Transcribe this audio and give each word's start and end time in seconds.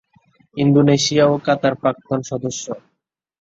Indonesia 0.57 1.23
ও 1.27 1.45
Qatar 1.45 1.73
প্রাক্তন 1.81 2.19
সদস্য। 2.29 2.65